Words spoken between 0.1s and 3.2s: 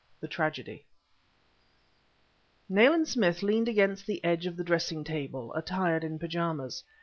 THE TRAGEDY Nayland